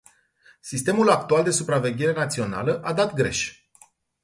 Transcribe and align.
Sistemul 0.61 1.09
actual 1.09 1.43
de 1.43 1.51
supraveghere 1.51 2.13
națională 2.13 2.81
a 2.81 2.93
dat 2.93 3.13
greș. 3.13 3.65